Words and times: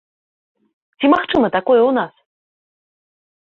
Ці 0.97 1.05
магчыма 1.15 1.47
такое 1.57 1.79
ў 1.81 1.91
нас? 1.99 2.13